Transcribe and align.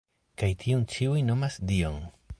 Kaj 0.41 0.49
tiun 0.63 0.87
ĉiuj 0.95 1.21
nomas 1.31 1.63
Dion”. 1.73 2.05